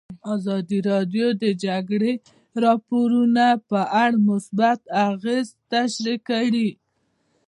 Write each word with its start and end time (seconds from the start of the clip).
ازادي 0.33 0.79
راډیو 0.91 1.27
د 1.35 1.37
د 1.43 1.45
جګړې 1.65 2.13
راپورونه 2.63 3.45
په 3.69 3.79
اړه 4.03 4.17
مثبت 4.29 4.79
اغېزې 5.09 5.57
تشریح 5.71 6.19
کړي. 6.29 6.69